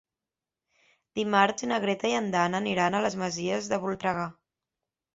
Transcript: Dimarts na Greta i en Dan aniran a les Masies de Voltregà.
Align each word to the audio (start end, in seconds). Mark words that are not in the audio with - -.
Dimarts 1.19 1.67
na 1.73 1.79
Greta 1.85 2.11
i 2.13 2.17
en 2.23 2.33
Dan 2.39 2.59
aniran 2.63 3.01
a 3.01 3.05
les 3.07 3.21
Masies 3.23 3.73
de 3.75 3.83
Voltregà. 3.89 4.29